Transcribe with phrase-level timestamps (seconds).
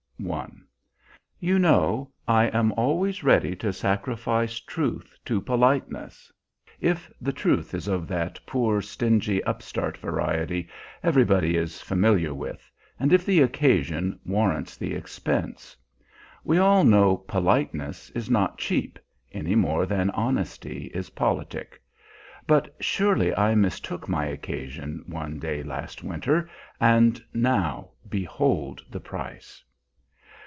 [0.31, 0.49] ]I
[1.39, 6.31] You know I am always ready to sacrifice truth to politeness,
[6.79, 10.69] if the truth is of that poor, stingy upstart variety
[11.01, 12.69] everybody is familiar with
[12.99, 15.75] and if the occasion warrants the expense.
[16.43, 18.99] We all know politeness is not cheap,
[19.31, 21.81] any more than honesty is politic.
[22.45, 26.47] But surely I mistook my occasion, one day last winter
[26.79, 29.63] and now behold the price!